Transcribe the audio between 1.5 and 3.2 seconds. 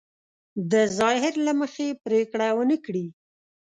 مخې پرېکړه ونه کړي.